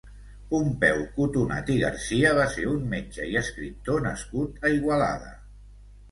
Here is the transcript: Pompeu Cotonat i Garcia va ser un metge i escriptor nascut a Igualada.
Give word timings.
Pompeu 0.51 1.01
Cotonat 1.17 1.67
i 1.73 1.73
Garcia 1.83 2.31
va 2.39 2.45
ser 2.53 2.65
un 2.71 2.87
metge 2.93 3.27
i 3.33 3.37
escriptor 3.41 4.01
nascut 4.07 4.65
a 4.67 4.71
Igualada. 4.79 5.29